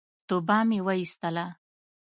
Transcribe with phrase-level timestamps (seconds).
[0.27, 1.45] توبه مي واېستله!